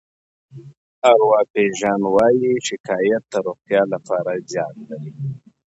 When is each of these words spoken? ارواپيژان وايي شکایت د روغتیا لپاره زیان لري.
ارواپيژان 1.11 2.01
وايي 2.13 2.51
شکایت 2.69 3.23
د 3.29 3.33
روغتیا 3.45 3.81
لپاره 3.93 4.31
زیان 4.51 4.75
لري. 4.89 5.11